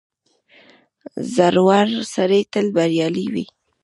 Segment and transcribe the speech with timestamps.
[1.35, 3.45] •زړور سړی تل بریالی وي.